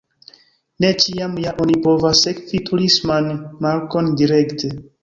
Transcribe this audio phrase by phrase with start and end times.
[0.85, 3.33] Ne ĉiam ja oni povas sekvi turisman
[3.69, 4.79] markon direkte.